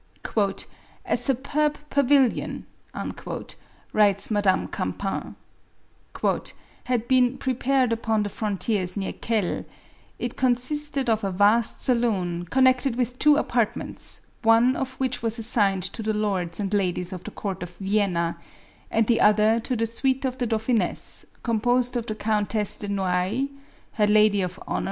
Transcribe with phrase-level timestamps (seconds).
[1.05, 2.65] "A superb pavilion,"
[3.93, 5.35] writes Madame Campan,
[6.85, 9.63] "had been prepared upon the frontiers near Kell:
[10.17, 15.83] it consisted of a vast saloon, connected with two apartments, one of which was assigned
[15.83, 18.39] to the lords and ladies of the court of Vienna,
[18.89, 23.49] and the other to the suite of the dauphiness, composed of the Countess de Noailles,
[23.91, 24.79] her lady of hon MARIE ANTOINETTE.